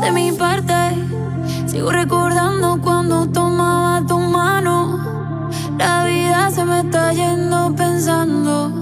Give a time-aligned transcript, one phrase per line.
[0.00, 0.72] De mi parte,
[1.66, 5.50] sigo recordando cuando tomaba tu mano.
[5.78, 8.72] La vida se me está yendo pensando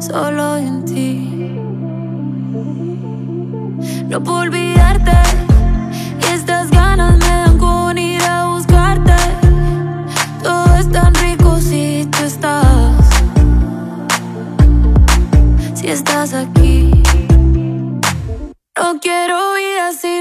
[0.00, 1.60] solo en ti.
[4.08, 5.49] No puedo olvidarte.
[15.90, 16.90] estás aquí.
[18.78, 20.19] No quiero ir así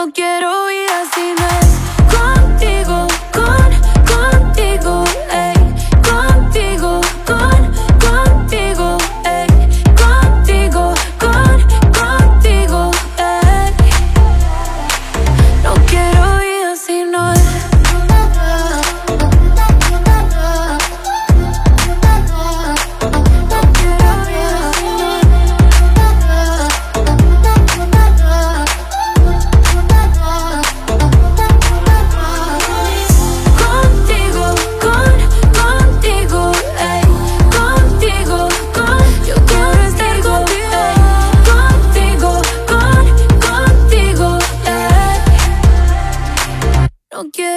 [0.00, 1.49] No quiero ir así.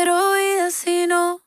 [0.03, 1.41] hacer oídas si no